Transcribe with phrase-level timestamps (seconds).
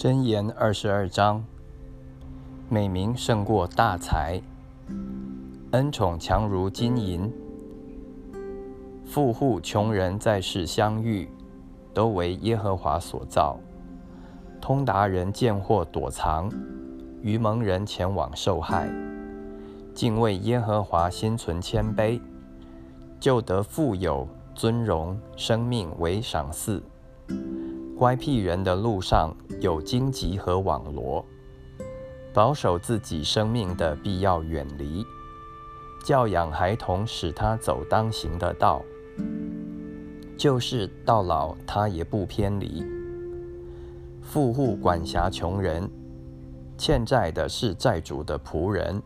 [0.00, 1.44] 箴言二十二章：
[2.70, 4.40] 美名胜过大财，
[5.72, 7.30] 恩宠强如金银。
[9.04, 11.28] 富户穷人在世相遇，
[11.92, 13.60] 都为耶和华所造。
[14.58, 16.50] 通达人见祸躲藏，
[17.20, 18.90] 愚蒙人前往受害。
[19.94, 22.18] 敬畏耶和华，心存谦卑，
[23.20, 26.82] 就得富有、尊荣、生命为赏赐。
[28.00, 31.22] 乖僻人的路上有荆棘和网罗，
[32.32, 35.04] 保守自己生命的必要远离。
[36.02, 38.82] 教养孩童，使他走当行的道，
[40.34, 42.82] 就是到老他也不偏离。
[44.22, 45.86] 富户管辖穷人，
[46.78, 49.02] 欠债的是债主的仆人，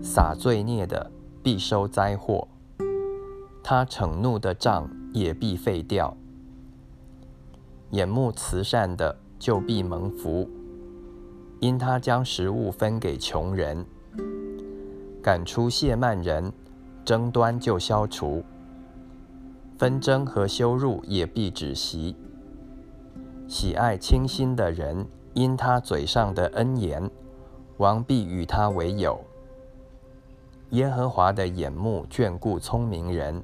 [0.00, 1.10] 撒罪孽的
[1.42, 2.48] 必收灾祸，
[3.62, 6.16] 他惩怒的账也必废掉。
[7.90, 10.48] 眼目慈善的就必蒙福，
[11.60, 13.86] 因他将食物分给穷人，
[15.22, 16.52] 赶出亵慢人，
[17.04, 18.44] 争端就消除，
[19.78, 22.14] 纷争和羞辱也必止息。
[23.46, 27.10] 喜爱清心的人，因他嘴上的恩言，
[27.78, 29.18] 王必与他为友。
[30.70, 33.42] 耶和华的眼目眷顾聪明人，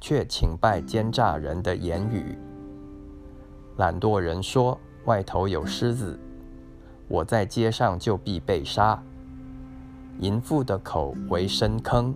[0.00, 2.36] 却请拜奸诈人的言语。
[3.76, 6.18] 懒惰人说：“外头有狮子，
[7.08, 9.02] 我在街上就必被杀。”
[10.20, 12.14] 淫妇的口为深坑，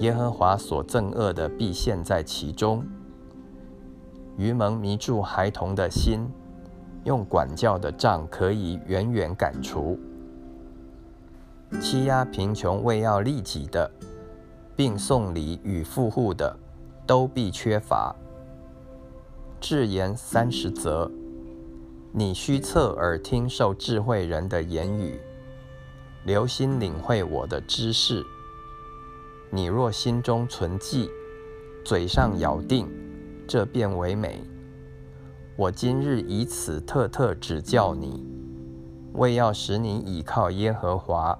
[0.00, 2.84] 耶和华所憎恶的必陷在其中。
[4.36, 6.28] 愚蒙迷住孩童的心，
[7.04, 9.98] 用管教的杖可以远远赶除。
[11.80, 13.88] 欺压贫穷为要利己的，
[14.74, 16.58] 并送礼与富户的，
[17.06, 18.14] 都必缺乏。
[19.60, 21.10] 智言三十则，
[22.12, 25.20] 你须侧耳听受智慧人的言语，
[26.24, 28.24] 留心领会我的知识。
[29.50, 31.10] 你若心中存记，
[31.84, 32.88] 嘴上咬定，
[33.46, 34.42] 这便为美。
[35.56, 38.26] 我今日以此特特指教你，
[39.12, 41.38] 为要使你倚靠耶和华。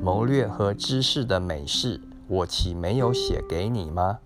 [0.00, 4.20] 谋略和知识的美事，我岂没有写给你吗？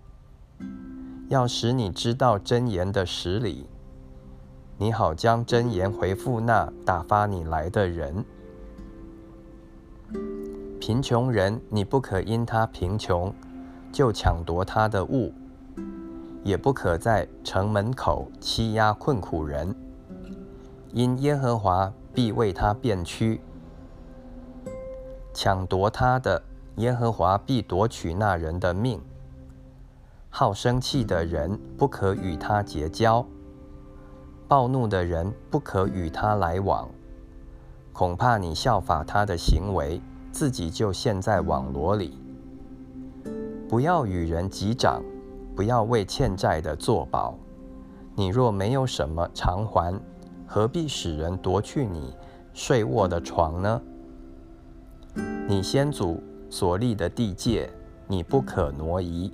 [1.31, 3.65] 要使你知道真言的实理，
[4.77, 8.25] 你好将真言回复那打发你来的人。
[10.77, 13.33] 贫穷人，你不可因他贫穷
[13.93, 15.33] 就抢夺他的物，
[16.43, 19.73] 也不可在城门口欺压困苦人，
[20.91, 23.39] 因耶和华必为他变屈。
[25.33, 26.43] 抢夺他的，
[26.75, 28.99] 耶和华必夺取那人的命。
[30.33, 33.23] 好生气的人不可与他结交，
[34.47, 36.89] 暴怒的人不可与他来往。
[37.91, 42.17] 恐怕你效法他的行为，自己就陷在网罗里。
[43.67, 45.03] 不要与人击掌，
[45.53, 47.37] 不要为欠债的作保。
[48.15, 49.99] 你若没有什么偿还，
[50.47, 52.15] 何必使人夺去你
[52.53, 53.81] 睡卧的床呢？
[55.45, 57.69] 你先祖所立的地界，
[58.07, 59.29] 你不可挪移。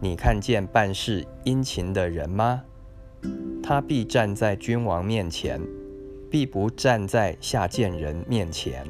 [0.00, 2.62] 你看见办事殷勤的人吗？
[3.60, 5.60] 他必站在君王面前，
[6.30, 8.86] 必不站在下贱人面前。